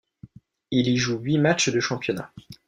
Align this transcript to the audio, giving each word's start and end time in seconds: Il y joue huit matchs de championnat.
Il 0.71 0.87
y 0.87 0.97
joue 0.97 1.19
huit 1.19 1.37
matchs 1.37 1.69
de 1.69 1.79
championnat. 1.79 2.33